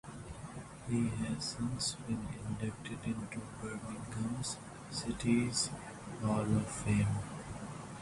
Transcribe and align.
He 0.89 1.09
has 1.25 1.45
since 1.57 1.93
been 2.07 2.27
inducted 2.47 2.97
into 3.05 3.39
Birmingham 3.61 4.41
City's 4.89 5.69
Hall 6.23 6.39
of 6.41 6.67
Fame. 6.71 7.05